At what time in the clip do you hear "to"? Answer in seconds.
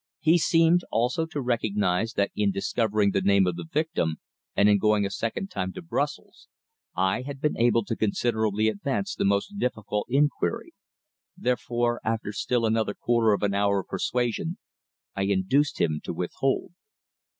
1.27-1.39, 5.73-5.81, 7.85-7.95, 16.05-16.13